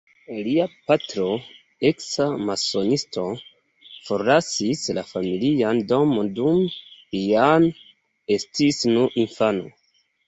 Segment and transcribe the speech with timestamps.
[0.45, 1.25] Lia patro,
[1.89, 3.25] eksa masonisto,
[4.07, 6.59] forlasis la familian domon dum
[7.21, 7.69] Jan
[8.39, 9.69] estis nur infano.